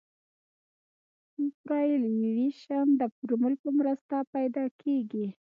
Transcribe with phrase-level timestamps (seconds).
[1.31, 5.25] سوپرایلیویشن د فورمول په مرسته پیدا کیږي